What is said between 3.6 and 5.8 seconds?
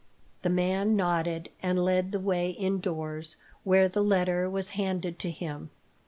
where the letter was handed to him.